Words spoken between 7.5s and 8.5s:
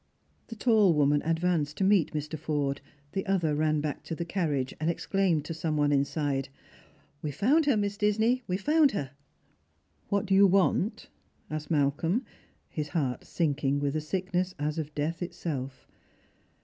her, Miss Disney,